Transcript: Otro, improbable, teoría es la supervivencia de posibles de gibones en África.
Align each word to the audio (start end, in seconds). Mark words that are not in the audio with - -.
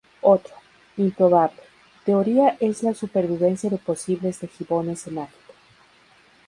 Otro, 0.23 0.55
improbable, 0.97 1.59
teoría 2.05 2.57
es 2.59 2.81
la 2.81 2.95
supervivencia 2.95 3.69
de 3.69 3.77
posibles 3.77 4.39
de 4.39 4.47
gibones 4.47 5.05
en 5.05 5.19
África. 5.19 5.53